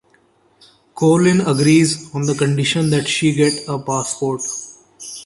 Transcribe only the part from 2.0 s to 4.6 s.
on the condition that she get a passport.